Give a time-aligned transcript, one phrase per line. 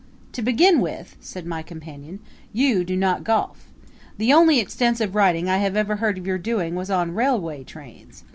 [0.31, 3.69] "To begin with," said my companion, "you do not golf.
[4.17, 8.23] The only extensive riding I have ever heard of your doing was on railway trains.